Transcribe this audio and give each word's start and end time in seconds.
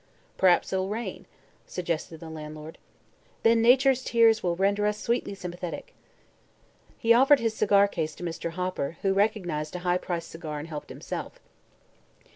"P'r'aps 0.35 0.73
it'll 0.73 0.89
rain," 0.89 1.27
suggested 1.67 2.19
the 2.19 2.29
landlord. 2.31 2.79
"Then 3.43 3.61
Nature's 3.61 4.03
tears 4.03 4.41
will 4.41 4.55
render 4.55 4.87
us 4.87 4.97
sweetly 4.99 5.35
sympathetic." 5.35 5.93
He 6.97 7.13
offered 7.13 7.39
his 7.39 7.53
cigar 7.53 7.87
case 7.87 8.15
to 8.15 8.23
Mr. 8.23 8.53
Hopper, 8.53 8.97
who 9.03 9.13
recognized 9.13 9.75
a 9.75 9.79
high 9.85 9.99
priced 9.99 10.31
cigar 10.31 10.57
and 10.57 10.67
helped 10.69 10.89
himself. 10.89 11.39